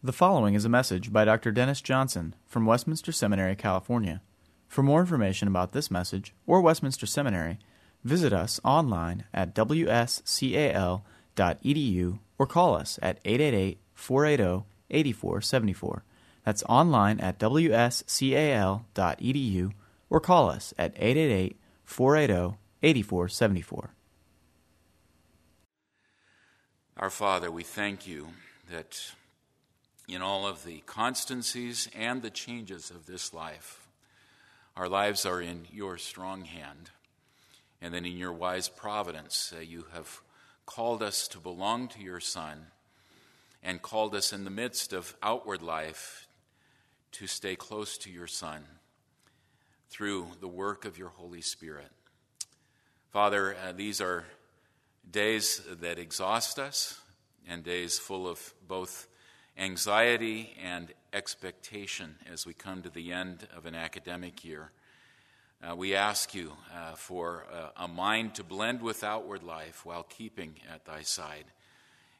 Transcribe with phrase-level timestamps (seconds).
[0.00, 1.50] The following is a message by Dr.
[1.50, 4.22] Dennis Johnson from Westminster Seminary, California.
[4.68, 7.58] For more information about this message or Westminster Seminary,
[8.04, 11.02] visit us online at wscal.edu
[12.38, 16.04] or call us at 888 480 8474.
[16.44, 18.82] That's online at wscal.edu
[20.10, 23.94] or call us at 888 480 8474.
[26.96, 28.28] Our Father, we thank you
[28.70, 29.10] that
[30.08, 33.86] in all of the constancies and the changes of this life,
[34.74, 36.90] our lives are in your strong hand.
[37.80, 40.22] And then in your wise providence, uh, you have
[40.66, 42.66] called us to belong to your Son
[43.62, 46.26] and called us in the midst of outward life
[47.12, 48.64] to stay close to your Son
[49.90, 51.90] through the work of your Holy Spirit.
[53.10, 54.24] Father, uh, these are
[55.10, 57.00] days that exhaust us
[57.48, 59.08] and days full of both
[59.58, 64.70] anxiety and expectation as we come to the end of an academic year.
[65.60, 70.04] Uh, we ask you uh, for uh, a mind to blend with outward life while
[70.04, 71.46] keeping at thy side.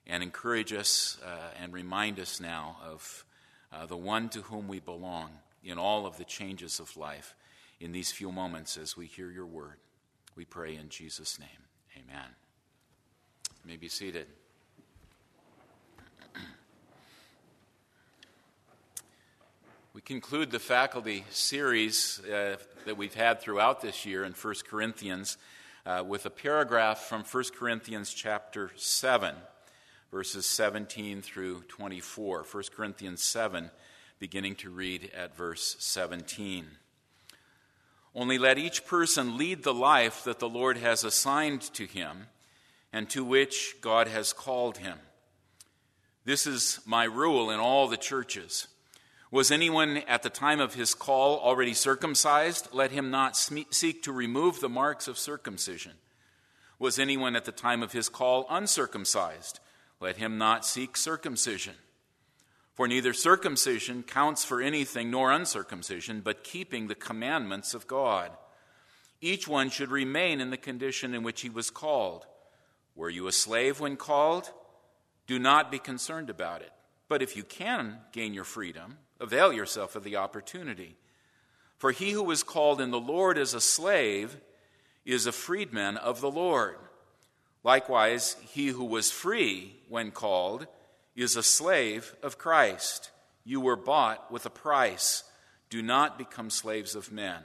[0.07, 3.25] And encourage us uh, and remind us now of
[3.73, 5.31] uh, the one to whom we belong
[5.63, 7.37] in all of the changes of life
[7.79, 9.77] in these few moments as we hear your word.
[10.35, 11.49] We pray in Jesus' name.
[11.97, 12.31] Amen.
[13.63, 14.27] You may be seated.
[19.99, 25.37] We conclude the faculty series uh, that we've had throughout this year in 1 Corinthians
[25.85, 29.35] uh, with a paragraph from 1 Corinthians chapter 7,
[30.13, 32.45] verses 17 through 24.
[32.45, 33.73] 1 Corinthians 7,
[34.21, 36.69] beginning to read at verse 17.
[38.15, 42.29] Only let each person lead the life that the Lord has assigned to him
[42.93, 44.99] and to which God has called him.
[46.25, 48.69] This is my rule in all the churches.
[49.31, 52.69] Was anyone at the time of his call already circumcised?
[52.73, 55.93] Let him not seek to remove the marks of circumcision.
[56.79, 59.61] Was anyone at the time of his call uncircumcised?
[60.01, 61.75] Let him not seek circumcision.
[62.73, 68.31] For neither circumcision counts for anything nor uncircumcision, but keeping the commandments of God.
[69.21, 72.27] Each one should remain in the condition in which he was called.
[72.95, 74.53] Were you a slave when called?
[75.27, 76.71] Do not be concerned about it.
[77.09, 80.97] But if you can gain your freedom, Avail yourself of the opportunity.
[81.77, 84.37] For he who is called in the Lord as a slave
[85.05, 86.77] is a freedman of the Lord.
[87.65, 90.67] Likewise, he who was free when called
[91.17, 93.11] is a slave of Christ.
[93.45, 95.25] You were bought with a price.
[95.71, 97.43] Do not become slaves of men.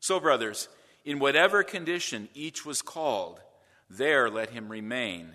[0.00, 0.68] So, brothers,
[1.04, 3.40] in whatever condition each was called,
[3.88, 5.30] there let him remain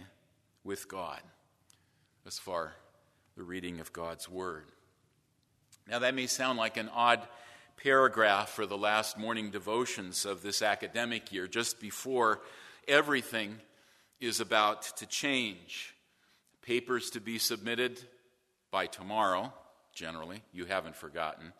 [0.63, 1.21] with God.
[2.25, 2.73] As far
[3.37, 4.71] the reading of God's word.
[5.87, 7.21] Now, that may sound like an odd
[7.77, 12.41] paragraph for the last morning devotions of this academic year, just before
[12.87, 13.57] everything
[14.19, 15.93] is about to change.
[16.63, 17.99] Papers to be submitted
[18.71, 19.53] by tomorrow,
[19.93, 20.41] generally.
[20.51, 21.53] You haven't forgotten.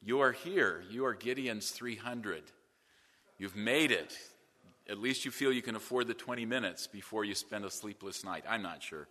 [0.00, 0.84] You are here.
[0.88, 2.44] You are Gideon's 300.
[3.36, 4.16] You've made it.
[4.88, 8.24] At least you feel you can afford the 20 minutes before you spend a sleepless
[8.24, 8.44] night.
[8.48, 9.08] I'm not sure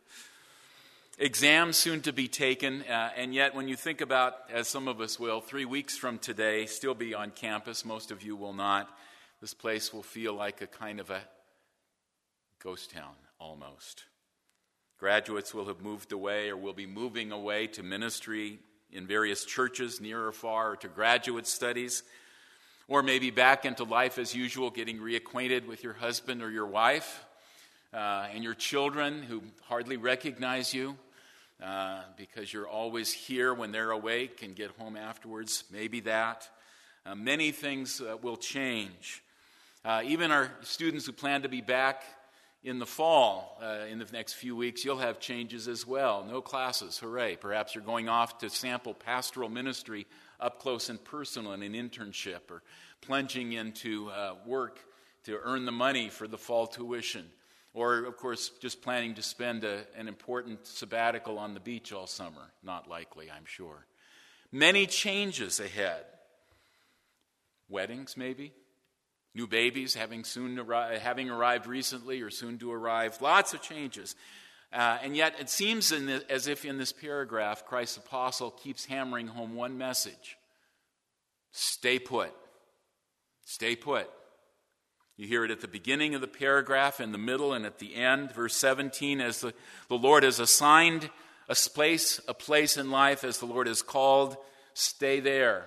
[1.17, 5.01] exams soon to be taken, uh, and yet when you think about, as some of
[5.01, 8.87] us will, three weeks from today, still be on campus, most of you will not,
[9.41, 11.21] this place will feel like a kind of a
[12.61, 14.03] ghost town almost.
[14.99, 18.59] Graduates will have moved away or will be moving away to ministry
[18.91, 22.03] in various churches near or far or to graduate studies,
[22.87, 27.23] or maybe back into life as usual, getting reacquainted with your husband or your wife.
[27.93, 30.97] Uh, and your children who hardly recognize you
[31.61, 35.63] uh, because you're always here when they're awake and get home afterwards.
[35.71, 36.47] Maybe that.
[37.05, 39.23] Uh, many things uh, will change.
[39.83, 42.03] Uh, even our students who plan to be back
[42.63, 46.25] in the fall, uh, in the next few weeks, you'll have changes as well.
[46.29, 47.37] No classes, hooray.
[47.37, 50.05] Perhaps you're going off to sample pastoral ministry
[50.39, 52.61] up close and personal in an internship or
[53.01, 54.11] plunging into
[54.45, 54.79] work
[55.23, 57.25] to earn the money for the fall tuition.
[57.77, 62.07] Or, of course, just planning to spend a, an important sabbatical on the beach all
[62.07, 62.51] summer.
[62.63, 63.85] Not likely, I'm sure.
[64.51, 66.03] Many changes ahead.
[67.69, 68.51] Weddings, maybe.
[69.35, 73.21] New babies having, soon arri- having arrived recently or soon to arrive.
[73.21, 74.15] Lots of changes.
[74.73, 79.27] Uh, and yet, it seems the, as if in this paragraph, Christ's apostle keeps hammering
[79.27, 80.35] home one message
[81.51, 82.33] stay put.
[83.45, 84.09] Stay put.
[85.17, 87.95] You hear it at the beginning of the paragraph, in the middle, and at the
[87.95, 88.31] end.
[88.31, 89.53] Verse 17 as the,
[89.89, 91.09] the Lord has assigned
[91.49, 94.37] a place, a place in life as the Lord has called,
[94.75, 95.65] stay there.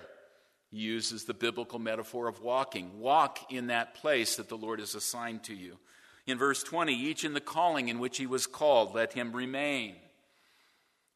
[0.69, 2.99] He uses the biblical metaphor of walking.
[2.99, 5.77] Walk in that place that the Lord has assigned to you.
[6.25, 9.95] In verse 20, each in the calling in which he was called, let him remain.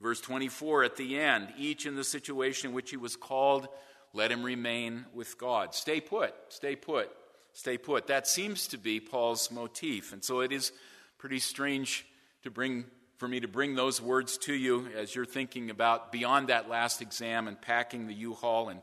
[0.01, 3.69] Verse 24 at the end, each in the situation in which he was called,
[4.13, 5.73] let him remain with God.
[5.73, 7.09] Stay put, stay put,
[7.55, 8.07] stay put.
[8.07, 10.13] That seems to be Paul's motif.
[10.13, 10.71] And so it is
[11.17, 12.05] pretty strange
[12.43, 12.85] to bring
[13.17, 17.01] for me to bring those words to you as you're thinking about beyond that last
[17.01, 18.81] exam and packing the U-Haul and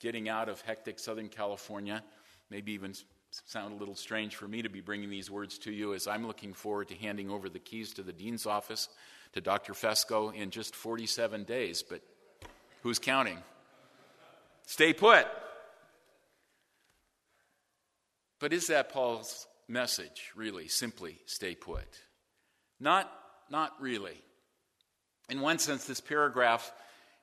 [0.00, 2.02] getting out of hectic Southern California.
[2.48, 2.94] Maybe even
[3.30, 6.26] sound a little strange for me to be bringing these words to you as I'm
[6.26, 8.88] looking forward to handing over the keys to the dean's office
[9.34, 9.74] to Dr.
[9.74, 11.82] Fesko in just 47 days.
[11.82, 12.00] But
[12.82, 13.36] who's counting?
[14.64, 15.26] Stay put.
[18.38, 20.68] But is that Paul's message, really?
[20.68, 21.86] Simply stay put?
[22.78, 23.10] Not,
[23.50, 24.22] not really.
[25.28, 26.72] In one sense, this paragraph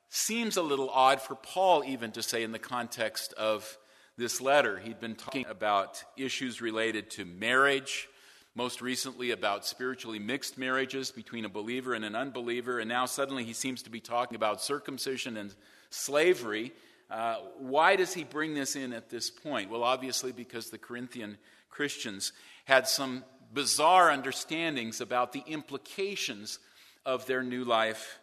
[0.08, 3.78] seems a little odd for Paul even to say in the context of
[4.16, 4.78] this letter.
[4.78, 8.08] He'd been talking about issues related to marriage,
[8.54, 13.44] most recently about spiritually mixed marriages between a believer and an unbeliever, and now suddenly
[13.44, 15.54] he seems to be talking about circumcision and
[15.90, 16.72] slavery.
[17.14, 19.70] Uh, why does he bring this in at this point?
[19.70, 21.38] Well, obviously, because the Corinthian
[21.70, 22.32] Christians
[22.64, 23.22] had some
[23.52, 26.58] bizarre understandings about the implications
[27.06, 28.18] of their new life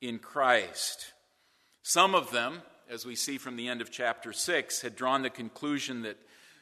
[0.00, 1.12] in Christ.
[1.82, 5.28] Some of them, as we see from the end of chapter 6, had drawn the
[5.28, 6.16] conclusion that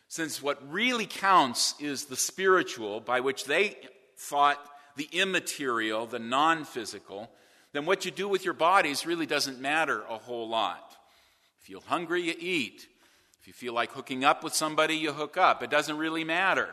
[0.08, 3.76] since what really counts is the spiritual, by which they
[4.16, 4.58] thought
[4.96, 7.30] the immaterial, the non physical,
[7.72, 10.98] then what you do with your bodies really doesn't matter a whole lot.
[11.69, 12.88] Feel hungry, you eat.
[13.43, 15.62] If you feel like hooking up with somebody, you hook up.
[15.62, 16.70] It doesn't really matter.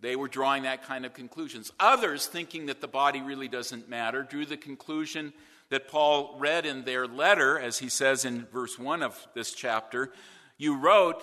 [0.00, 1.72] They were drawing that kind of conclusions.
[1.80, 5.32] Others, thinking that the body really doesn't matter, drew the conclusion
[5.70, 10.12] that Paul read in their letter, as he says in verse 1 of this chapter.
[10.56, 11.20] You wrote,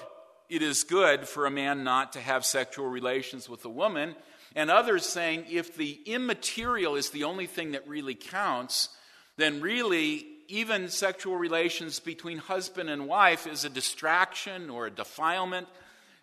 [0.49, 4.13] It is good for a man not to have sexual relations with a woman.
[4.57, 8.89] And others saying, if the immaterial is the only thing that really counts,
[9.37, 15.67] then really even sexual relations between husband and wife is a distraction or a defilement,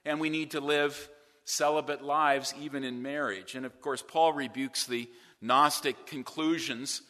[0.05, 1.09] and we need to live
[1.45, 3.55] celibate lives even in marriage.
[3.55, 5.09] And of course, Paul rebukes the
[5.41, 7.03] Gnostic conclusions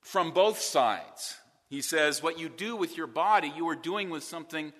[0.00, 1.36] from both sides.
[1.68, 4.72] He says, What you do with your body, you are doing with something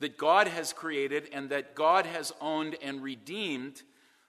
[0.00, 3.82] that God has created and that God has owned and redeemed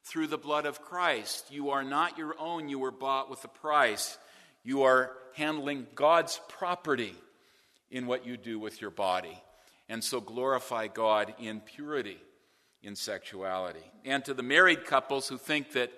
[0.03, 1.51] through the blood of Christ.
[1.51, 4.17] You are not your own, you were bought with a price.
[4.65, 7.15] You are handling God's property
[7.89, 9.41] in what you do with your body.
[9.88, 12.17] And so glorify God in purity
[12.81, 13.83] in sexuality.
[14.03, 15.91] And to the married couples who think that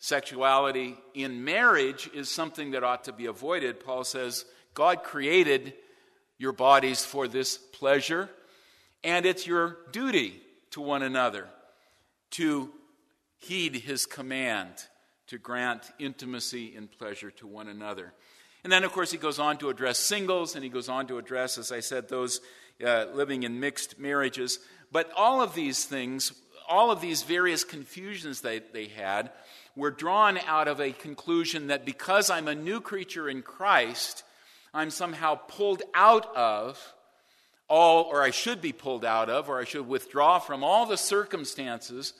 [0.00, 4.44] sexuality in marriage is something that ought to be avoided, Paul says
[4.74, 5.74] God created
[6.38, 8.28] your bodies for this pleasure,
[9.02, 10.40] and it's your duty
[10.70, 11.46] to one another
[12.32, 12.70] to
[13.38, 14.72] heed his command
[15.28, 18.12] to grant intimacy and pleasure to one another.
[18.64, 21.18] And then, of course, he goes on to address singles, and he goes on to
[21.18, 22.40] address, as I said, those
[22.84, 24.58] uh, living in mixed marriages.
[24.90, 26.32] But all of these things,
[26.68, 29.30] all of these various confusions that they had,
[29.76, 34.24] were drawn out of a conclusion that because I'm a new creature in Christ,
[34.74, 36.94] I'm somehow pulled out of
[37.68, 40.96] all, or I should be pulled out of, or I should withdraw from all the
[40.96, 42.14] circumstances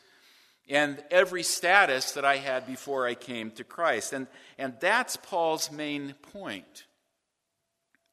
[0.68, 4.12] and every status that I had before I came to Christ.
[4.12, 4.26] And,
[4.58, 6.84] and that's Paul's main point.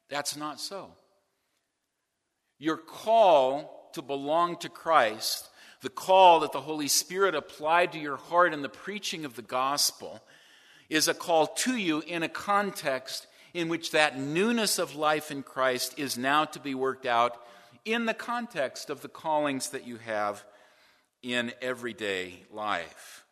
[0.10, 0.92] That's not so.
[2.58, 5.50] Your call to belong to Christ
[5.86, 9.44] the call that the Holy Spirit applied to your heart in the preaching of the
[9.44, 10.20] gospel
[10.90, 15.44] is a call to you in a context in which that newness of life in
[15.44, 17.40] Christ is now to be worked out
[17.86, 20.44] in the context of the callings that you have
[21.26, 23.26] in everyday life.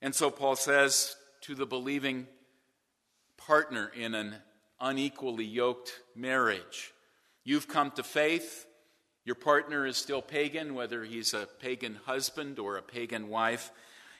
[0.00, 2.26] And so Paul says to the believing
[3.36, 4.36] partner in an
[4.80, 6.94] unequally yoked marriage,
[7.44, 8.66] You've come to faith.
[9.24, 13.70] Your partner is still pagan, whether he's a pagan husband or a pagan wife.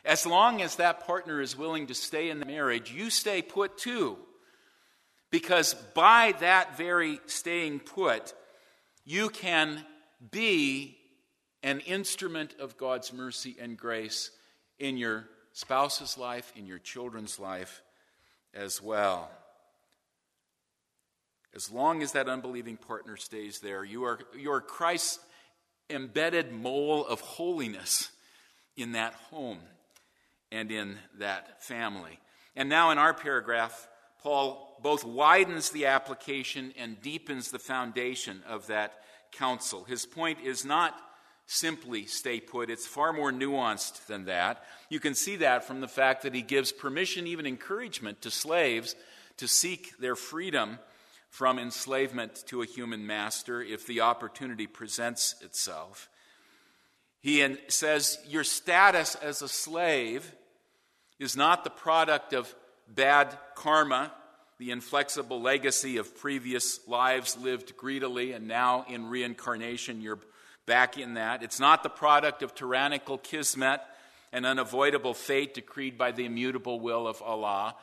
[0.04, 3.78] As long as that partner is willing to stay in the marriage, you stay put
[3.78, 4.18] too.
[5.30, 8.34] Because by that very staying put,
[9.04, 9.84] you can
[10.30, 10.99] be
[11.62, 14.30] an instrument of God's mercy and grace
[14.78, 17.82] in your spouse's life, in your children's life
[18.54, 19.30] as well.
[21.54, 25.18] As long as that unbelieving partner stays there, you are, you are Christ's
[25.88, 28.10] embedded mole of holiness
[28.76, 29.58] in that home
[30.52, 32.18] and in that family.
[32.56, 33.88] And now, in our paragraph,
[34.22, 38.94] Paul both widens the application and deepens the foundation of that
[39.32, 39.84] counsel.
[39.84, 40.94] His point is not
[41.50, 44.64] simply stay put, it's far more nuanced than that.
[44.88, 48.94] You can see that from the fact that he gives permission, even encouragement, to slaves
[49.38, 50.78] to seek their freedom
[51.28, 56.08] from enslavement to a human master if the opportunity presents itself.
[57.20, 60.32] He says, Your status as a slave
[61.18, 62.54] is not the product of
[62.86, 64.12] bad karma,
[64.58, 70.20] the inflexible legacy of previous lives lived greedily, and now in reincarnation you're
[70.66, 71.42] back in that.
[71.42, 73.80] It's not the product of tyrannical kismet,
[74.32, 77.74] an unavoidable fate decreed by the immutable will of Allah.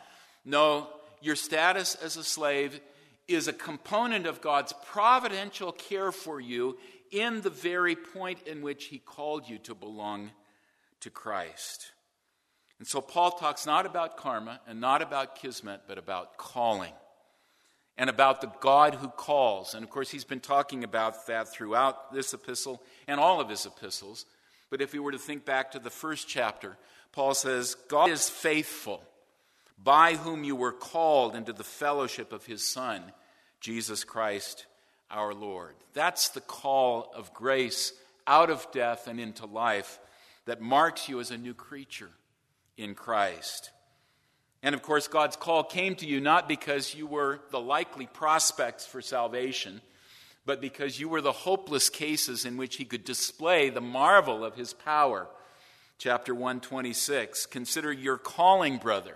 [0.46, 0.88] No,
[1.22, 2.80] your status as a slave
[3.28, 6.78] is a component of God's providential care for you
[7.12, 10.32] in the very point in which He called you to belong
[11.02, 11.92] to Christ.
[12.80, 16.94] And so Paul talks not about karma and not about kismet, but about calling
[17.98, 19.74] and about the God who calls.
[19.74, 23.66] And of course, he's been talking about that throughout this epistle and all of his
[23.66, 24.26] epistles.
[24.70, 26.78] But if we were to think back to the first chapter,
[27.12, 29.02] Paul says, God is faithful,
[29.82, 33.02] by whom you were called into the fellowship of his Son,
[33.60, 34.66] Jesus Christ
[35.10, 35.76] our Lord.
[35.94, 37.94] That's the call of grace
[38.26, 40.00] out of death and into life
[40.46, 42.10] that marks you as a new creature
[42.76, 43.72] in Christ.
[44.68, 48.86] And of course, God's call came to you not because you were the likely prospects
[48.86, 49.80] for salvation,
[50.46, 54.56] but because you were the hopeless cases in which He could display the marvel of
[54.56, 55.30] His power.
[55.98, 59.16] Chapter 126 Consider your calling, brother.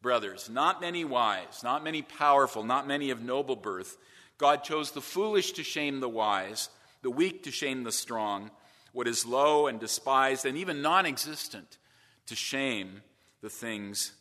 [0.00, 3.96] Brothers, not many wise, not many powerful, not many of noble birth.
[4.38, 6.68] God chose the foolish to shame the wise,
[7.02, 8.52] the weak to shame the strong,
[8.92, 11.78] what is low and despised and even non existent
[12.26, 13.02] to shame
[13.40, 14.12] the things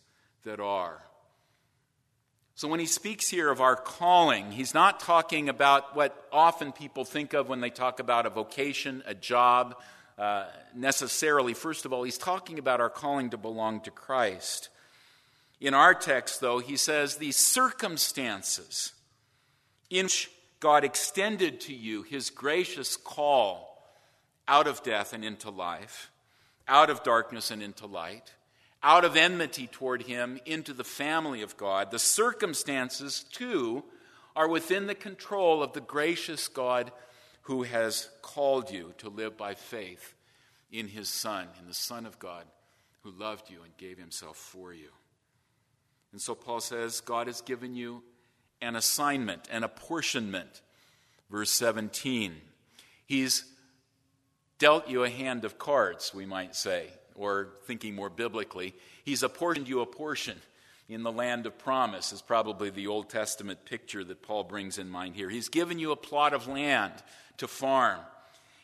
[0.44, 1.02] that are.
[2.56, 7.06] So, when he speaks here of our calling, he's not talking about what often people
[7.06, 9.76] think of when they talk about a vocation, a job,
[10.18, 11.54] uh, necessarily.
[11.54, 14.70] First of all, he's talking about our calling to belong to Christ.
[15.60, 18.94] In our text, though, he says the circumstances
[19.90, 23.88] in which God extended to you his gracious call
[24.48, 26.10] out of death and into life
[26.68, 28.34] out of darkness and into light,
[28.84, 31.92] out of enmity toward him into the family of God.
[31.92, 33.84] The circumstances, too,
[34.36, 36.92] are within the control of the gracious God
[37.44, 40.14] who has called you to live by faith
[40.72, 42.46] in his Son, in the Son of God
[43.08, 44.90] who loved you and gave himself for you.
[46.12, 48.04] And so Paul says, God has given you
[48.62, 50.62] an assignment, an apportionment.
[51.30, 52.36] Verse 17.
[53.06, 53.46] He's
[54.60, 59.68] dealt you a hand of cards, we might say, or thinking more biblically, he's apportioned
[59.68, 60.38] you a portion
[60.90, 64.90] in the land of promise, is probably the Old Testament picture that Paul brings in
[64.90, 65.30] mind here.
[65.30, 66.94] He's given you a plot of land
[67.38, 68.00] to farm.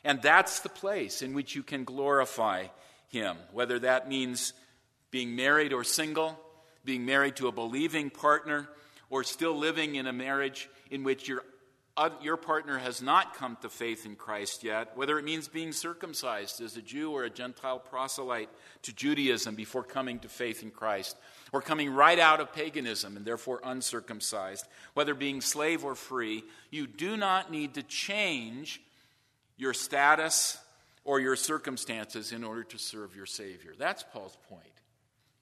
[0.05, 2.67] And that's the place in which you can glorify
[3.09, 4.53] him, whether that means
[5.11, 6.39] being married or single,
[6.85, 8.69] being married to a believing partner,
[9.09, 11.43] or still living in a marriage in which you're
[12.21, 16.59] your partner has not come to faith in Christ yet, whether it means being circumcised
[16.61, 18.49] as a Jew or a Gentile proselyte
[18.83, 21.15] to Judaism before coming to faith in Christ,
[21.51, 26.87] or coming right out of paganism and therefore uncircumcised, whether being slave or free, you
[26.87, 28.81] do not need to change
[29.57, 30.57] your status
[31.05, 33.73] or your circumstances in order to serve your Savior.
[33.77, 34.63] That's Paul's point.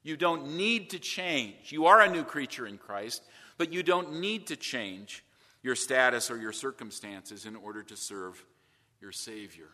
[0.02, 1.72] You don't need to change.
[1.72, 3.22] You are a new creature in Christ,
[3.56, 5.24] but you don't need to change
[5.62, 8.44] your status or your circumstances in order to serve
[9.00, 9.68] your Savior.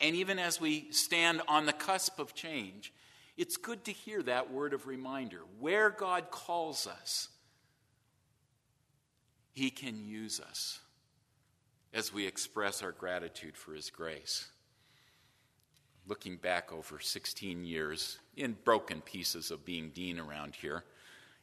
[0.00, 2.92] And even as we stand on the cusp of change,
[3.36, 5.40] it's good to hear that word of reminder.
[5.58, 7.28] Where God calls us,
[9.52, 10.80] He can use us
[11.92, 14.48] as we express our gratitude for His grace.
[16.06, 20.84] Looking back over 16 years in broken pieces of being dean around here,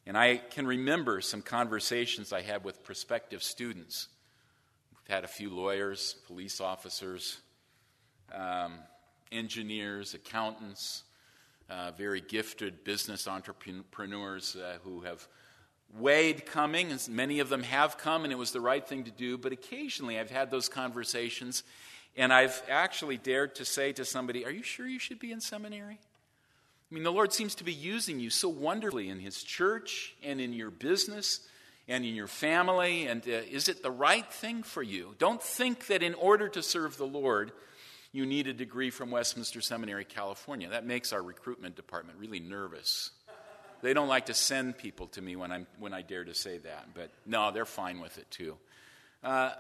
[0.08, 4.08] and I can remember some conversations I had with prospective students.
[4.90, 7.42] We've had a few lawyers, police officers,
[8.34, 8.76] um,
[9.34, 11.04] engineers, accountants,
[11.70, 15.28] uh, very gifted business entrepreneurs uh, who have
[15.94, 19.12] weighed coming, and many of them have come, and it was the right thing to
[19.12, 19.38] do.
[19.38, 21.64] But occasionally I've had those conversations,
[22.16, 25.42] and I've actually dared to say to somebody, Are you sure you should be in
[25.42, 26.00] seminary?
[26.90, 30.40] I mean, the Lord seems to be using you so wonderfully in His church and
[30.40, 31.42] in your business
[31.88, 33.08] and in your family.
[33.08, 35.16] And uh, is it the right thing for you?
[35.18, 37.52] Don't think that in order to serve the Lord,
[38.14, 40.70] you need a degree from Westminster Seminary, California.
[40.70, 43.12] That makes our recruitment department really nervous.
[43.82, 46.58] They don't like to send people to me when, I'm, when I dare to say
[46.60, 46.90] that.
[46.94, 48.58] But no, they're fine with it too.
[49.24, 49.52] Uh,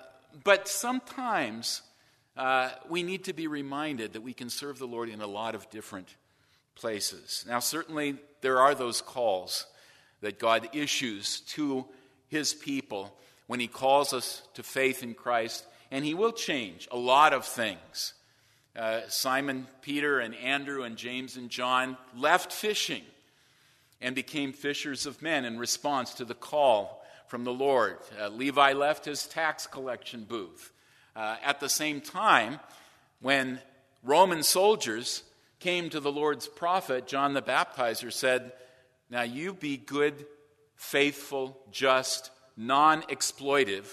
[0.44, 1.82] but sometimes
[2.36, 5.56] uh, we need to be reminded that we can serve the Lord in a lot
[5.56, 6.16] of different
[6.78, 7.44] places.
[7.48, 9.66] Now, certainly, there are those calls
[10.22, 11.86] that God issues to
[12.28, 13.14] his people
[13.48, 17.46] when he calls us to faith in Christ, and he will change a lot of
[17.46, 18.14] things.
[18.76, 23.04] Uh, Simon, Peter, and Andrew, and James, and John left fishing
[24.00, 27.98] and became fishers of men in response to the call from the Lord.
[28.20, 30.72] Uh, Levi left his tax collection booth.
[31.16, 32.60] Uh, at the same time,
[33.22, 33.60] when
[34.04, 35.24] Roman soldiers
[35.60, 38.52] came to the Lord's prophet, John the Baptizer said,
[39.10, 40.26] Now you be good,
[40.76, 43.86] faithful, just, non exploitive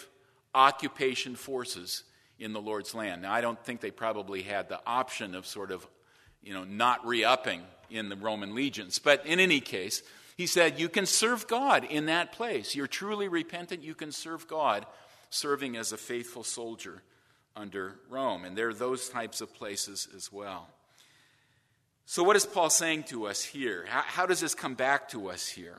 [0.54, 2.04] occupation forces
[2.38, 3.22] in the Lord's land.
[3.22, 5.86] Now, I don't think they probably had the option of sort of,
[6.42, 8.98] you know, not re upping in the Roman legions.
[8.98, 10.02] But in any case,
[10.36, 12.74] he said, You can serve God in that place.
[12.74, 14.86] You're truly repentant, you can serve God
[15.30, 17.02] serving as a faithful soldier
[17.56, 18.44] under Rome.
[18.44, 20.68] And there are those types of places as well.
[22.06, 23.86] So, what is Paul saying to us here?
[23.88, 25.78] How, how, does this come back to us here?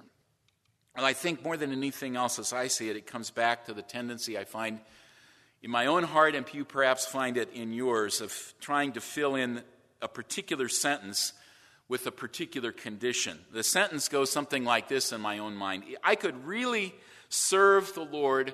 [0.96, 3.74] Well, I think more than anything else, as I see it, it comes back to
[3.74, 4.80] the tendency I find
[5.62, 9.36] in my own heart, and you perhaps find it in yours, of trying to fill
[9.36, 9.62] in
[10.02, 11.34] a particular sentence
[11.88, 13.40] with a particular condition.
[13.52, 16.96] The sentence goes something like this in my own mind I could really
[17.30, 18.54] serve the Lord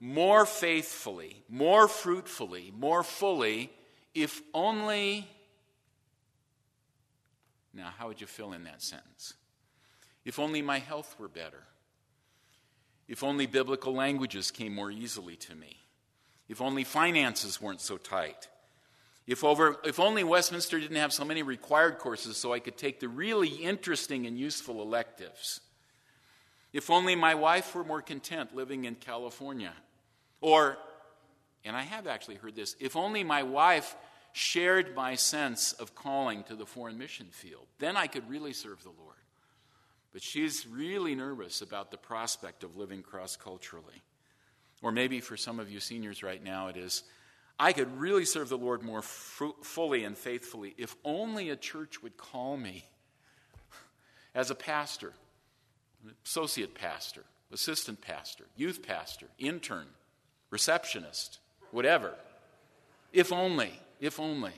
[0.00, 3.70] more faithfully, more fruitfully, more fully,
[4.14, 5.28] if only.
[7.74, 9.34] Now, how would you fill in that sentence?
[10.24, 11.64] If only my health were better.
[13.08, 15.78] If only biblical languages came more easily to me.
[16.48, 18.48] If only finances weren't so tight.
[19.26, 23.00] If, over, if only Westminster didn't have so many required courses so I could take
[23.00, 25.60] the really interesting and useful electives.
[26.72, 29.72] If only my wife were more content living in California.
[30.40, 30.76] Or,
[31.64, 33.94] and I have actually heard this, if only my wife
[34.32, 38.82] shared my sense of calling to the foreign mission field, then I could really serve
[38.82, 39.16] the Lord.
[40.12, 44.02] But she's really nervous about the prospect of living cross culturally.
[44.82, 47.04] Or maybe for some of you seniors right now, it is
[47.58, 52.16] I could really serve the Lord more fully and faithfully if only a church would
[52.16, 52.84] call me
[54.34, 55.12] as a pastor,
[56.24, 59.86] associate pastor, assistant pastor, youth pastor, intern,
[60.50, 61.38] receptionist,
[61.70, 62.14] whatever.
[63.12, 64.52] If only, if only.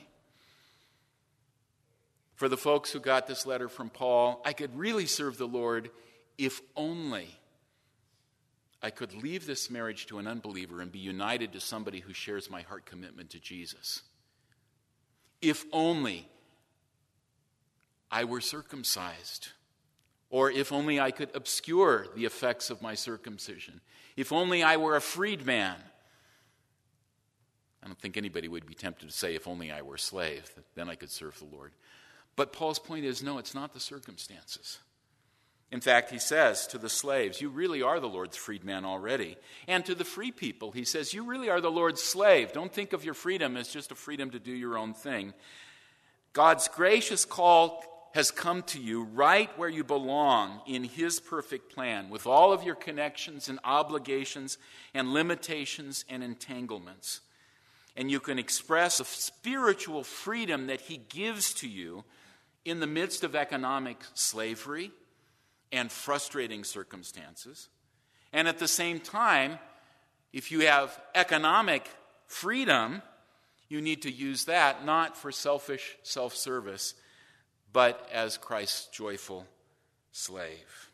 [2.33, 5.89] For the folks who got this letter from Paul, I could really serve the Lord
[6.37, 7.29] if only
[8.81, 12.49] I could leave this marriage to an unbeliever and be united to somebody who shares
[12.49, 14.01] my heart commitment to Jesus.
[15.41, 16.27] If only
[18.11, 19.49] I were circumcised.
[20.29, 23.81] Or if only I could obscure the effects of my circumcision.
[24.17, 25.75] If only I were a freedman.
[27.85, 30.51] I don't think anybody would be tempted to say, if only I were a slave,
[30.73, 31.71] then I could serve the Lord.
[32.35, 34.79] But Paul's point is no, it's not the circumstances.
[35.71, 39.37] In fact, he says to the slaves, You really are the Lord's freedman already.
[39.67, 42.53] And to the free people, he says, You really are the Lord's slave.
[42.53, 45.33] Don't think of your freedom as just a freedom to do your own thing.
[46.33, 47.83] God's gracious call
[48.15, 52.63] has come to you right where you belong in His perfect plan, with all of
[52.63, 54.57] your connections and obligations
[54.93, 57.21] and limitations and entanglements.
[57.95, 62.03] And you can express a spiritual freedom that He gives to you
[62.65, 64.91] in the midst of economic slavery
[65.71, 67.69] and frustrating circumstances.
[68.33, 69.59] And at the same time,
[70.33, 71.89] if you have economic
[72.27, 73.01] freedom,
[73.69, 76.95] you need to use that not for selfish self service,
[77.71, 79.47] but as Christ's joyful
[80.11, 80.89] slave.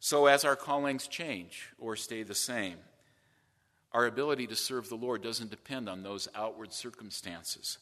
[0.00, 2.76] So, as our callings change or stay the same,
[3.94, 7.78] our ability to serve the Lord doesn't depend on those outward circumstances.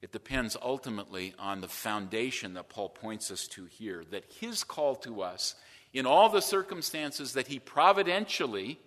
[0.00, 4.94] It depends ultimately on the foundation that Paul points us to here that his call
[4.96, 5.56] to us,
[5.92, 8.78] in all the circumstances that he providentially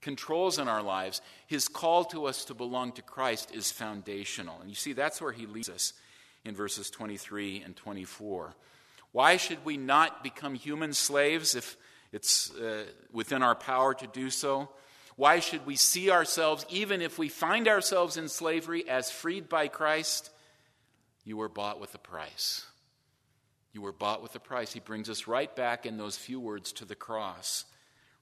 [0.00, 4.60] controls in our lives, his call to us to belong to Christ is foundational.
[4.60, 5.92] And you see, that's where he leads us
[6.44, 8.54] in verses 23 and 24.
[9.12, 11.76] Why should we not become human slaves if
[12.12, 14.68] it's uh, within our power to do so?
[15.16, 19.68] Why should we see ourselves, even if we find ourselves in slavery, as freed by
[19.68, 20.30] Christ?
[21.24, 22.66] You were bought with a price.
[23.72, 24.72] You were bought with a price.
[24.72, 27.64] He brings us right back in those few words to the cross.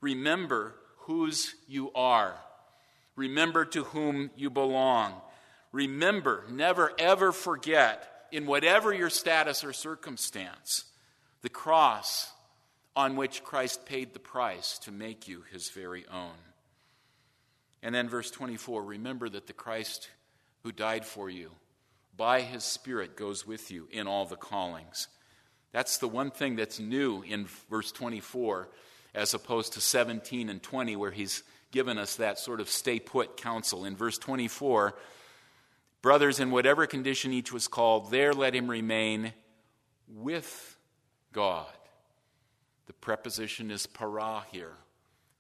[0.00, 2.36] Remember whose you are.
[3.16, 5.14] Remember to whom you belong.
[5.72, 10.84] Remember, never ever forget, in whatever your status or circumstance,
[11.42, 12.30] the cross
[12.94, 16.36] on which Christ paid the price to make you his very own.
[17.82, 20.10] And then, verse 24 remember that the Christ
[20.62, 21.50] who died for you,
[22.16, 25.08] by his Spirit, goes with you in all the callings.
[25.72, 28.68] That's the one thing that's new in verse 24,
[29.14, 33.36] as opposed to 17 and 20, where he's given us that sort of stay put
[33.36, 33.84] counsel.
[33.84, 34.96] In verse 24,
[36.02, 39.32] brothers, in whatever condition each was called, there let him remain
[40.08, 40.76] with
[41.32, 41.66] God.
[42.86, 44.74] The preposition is para here,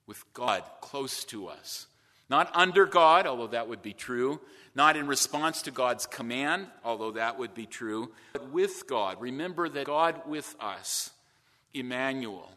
[0.06, 1.88] with God close to us.
[2.30, 4.40] Not under God, although that would be true.
[4.76, 8.12] Not in response to God's command, although that would be true.
[8.32, 9.20] But with God.
[9.20, 11.10] Remember that God with us,
[11.74, 12.48] Emmanuel,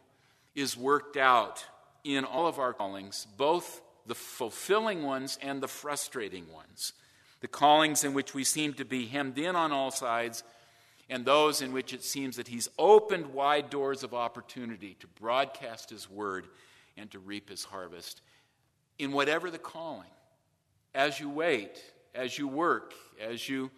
[0.54, 1.66] is worked out
[2.04, 6.92] in all of our callings, both the fulfilling ones and the frustrating ones.
[7.40, 10.44] The callings in which we seem to be hemmed in on all sides,
[11.10, 15.90] and those in which it seems that He's opened wide doors of opportunity to broadcast
[15.90, 16.46] His word
[16.96, 18.20] and to reap His harvest
[18.98, 20.08] in whatever the calling,
[20.94, 21.82] as you wait,
[22.14, 23.70] as you work, as you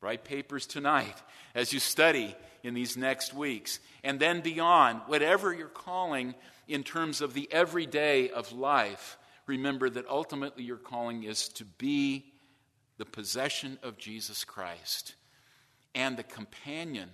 [0.00, 1.16] write papers tonight,
[1.54, 6.34] as you study in these next weeks, and then beyond, whatever your calling
[6.68, 12.32] in terms of the everyday of life, remember that ultimately your calling is to be
[12.98, 15.14] the possession of Jesus Christ
[15.94, 17.10] and the companion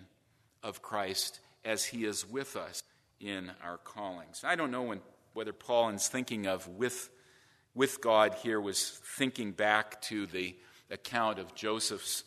[0.62, 2.82] of Christ as he is with us
[3.20, 4.42] in our callings.
[4.44, 5.00] I don't know when
[5.34, 7.10] whether Paul is thinking of with,
[7.74, 10.56] with God here was thinking back to the
[10.90, 12.24] account of Joseph's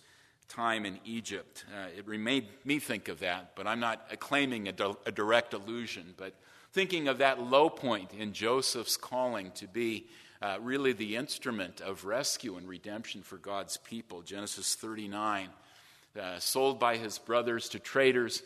[0.47, 1.65] time in Egypt.
[1.73, 4.73] Uh, it made me think of that, but I'm not claiming a,
[5.05, 6.33] a direct allusion, but
[6.73, 10.07] thinking of that low point in Joseph's calling to be
[10.41, 14.21] uh, really the instrument of rescue and redemption for God's people.
[14.21, 15.49] Genesis 39.
[16.19, 18.41] Uh, sold by his brothers to traders,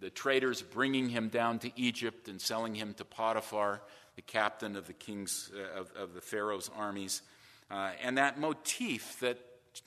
[0.00, 3.82] the traders bringing him down to Egypt and selling him to Potiphar,
[4.16, 7.22] the captain of the king's uh, of, of, the Pharaoh's armies.
[7.70, 9.38] Uh, and that motif that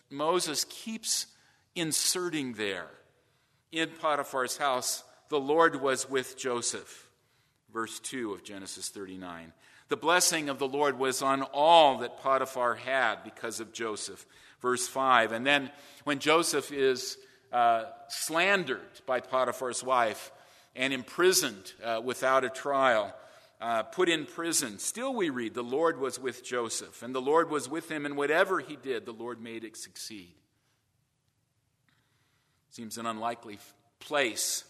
[0.09, 1.27] Moses keeps
[1.75, 2.87] inserting there
[3.71, 7.09] in Potiphar's house, the Lord was with Joseph.
[7.73, 9.51] Verse 2 of Genesis 39.
[9.89, 14.25] The blessing of the Lord was on all that Potiphar had because of Joseph.
[14.61, 15.31] Verse 5.
[15.31, 15.69] And then
[16.05, 17.17] when Joseph is
[17.55, 20.29] uh, slandered by Potiphar's wife
[20.75, 23.15] and imprisoned uh, without a trial,
[23.61, 24.77] uh, put in prison.
[24.77, 28.17] Still, we read, the Lord was with Joseph, and the Lord was with him, and
[28.17, 30.33] whatever he did, the Lord made it succeed.
[32.71, 33.59] Seems an unlikely
[33.99, 34.65] place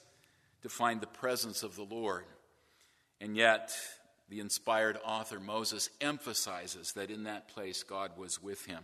[0.61, 2.25] to find the presence of the Lord.
[3.19, 3.75] And yet,
[4.29, 8.83] the inspired author Moses emphasizes that in that place God was with him.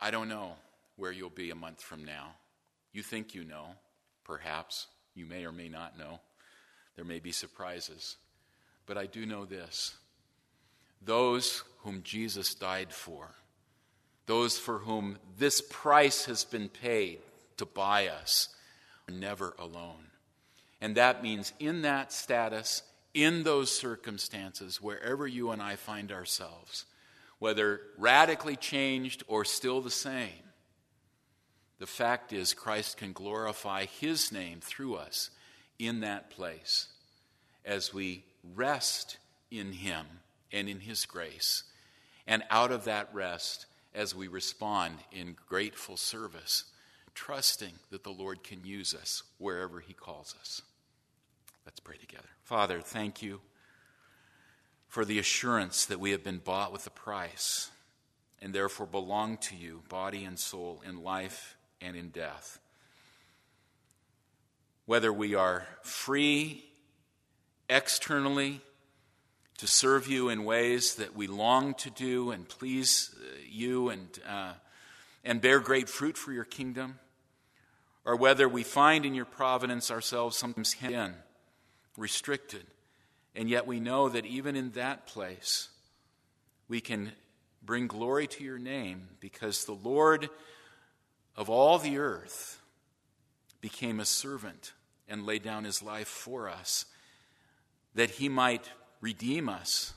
[0.00, 0.52] I don't know
[0.96, 2.34] where you'll be a month from now.
[2.92, 3.66] You think you know,
[4.24, 4.86] perhaps.
[5.14, 6.20] You may or may not know.
[6.96, 8.16] There may be surprises.
[8.86, 9.94] But I do know this
[11.02, 13.28] those whom Jesus died for,
[14.26, 17.18] those for whom this price has been paid
[17.58, 18.48] to buy us,
[19.08, 20.10] are never alone.
[20.80, 26.86] And that means in that status, in those circumstances, wherever you and I find ourselves,
[27.44, 30.48] whether radically changed or still the same,
[31.78, 35.28] the fact is Christ can glorify his name through us
[35.78, 36.88] in that place
[37.62, 39.18] as we rest
[39.50, 40.06] in him
[40.52, 41.64] and in his grace.
[42.26, 46.64] And out of that rest, as we respond in grateful service,
[47.14, 50.62] trusting that the Lord can use us wherever he calls us.
[51.66, 52.30] Let's pray together.
[52.42, 53.42] Father, thank you
[54.94, 57.72] for the assurance that we have been bought with a price
[58.40, 62.60] and therefore belong to you, body and soul, in life and in death.
[64.86, 66.66] Whether we are free
[67.68, 68.60] externally
[69.58, 74.16] to serve you in ways that we long to do and please uh, you and,
[74.28, 74.52] uh,
[75.24, 77.00] and bear great fruit for your kingdom,
[78.04, 81.14] or whether we find in your providence ourselves sometimes hidden,
[81.96, 82.64] restricted,
[83.34, 85.68] and yet we know that even in that place,
[86.68, 87.12] we can
[87.62, 90.28] bring glory to your name because the Lord
[91.36, 92.60] of all the earth
[93.60, 94.72] became a servant
[95.08, 96.86] and laid down his life for us
[97.94, 98.70] that he might
[99.00, 99.94] redeem us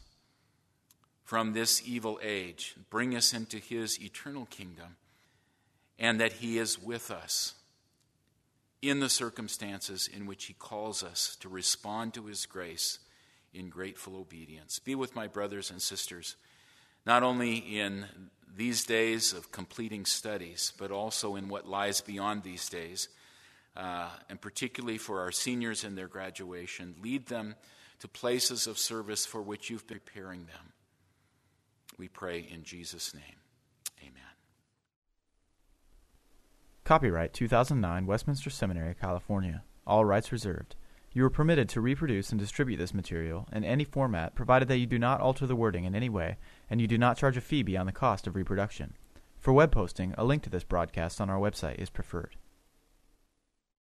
[1.23, 4.95] from this evil age, bring us into his eternal kingdom,
[5.99, 7.55] and that he is with us
[8.81, 12.99] in the circumstances in which he calls us to respond to his grace
[13.57, 14.79] in grateful obedience.
[14.79, 16.35] Be with my brothers and sisters
[17.07, 18.05] not only in
[18.55, 23.07] these days of completing studies, but also in what lies beyond these days,
[23.77, 26.95] uh, and particularly for our seniors in their graduation.
[27.01, 27.55] Lead them
[27.99, 30.73] to places of service for which you've been preparing them.
[31.97, 33.39] We pray in Jesus' name.
[34.01, 34.35] Amen.
[36.83, 39.63] Copyright 2009 Westminster Seminary, California.
[39.85, 40.75] All rights reserved.
[41.17, 44.85] You are permitted to reproduce and distribute this material in any format provided that you
[44.85, 46.37] do not alter the wording in any way
[46.69, 48.93] and you do not charge a fee beyond the cost of reproduction.
[49.39, 52.35] For web posting, a link to this broadcast on our website is preferred.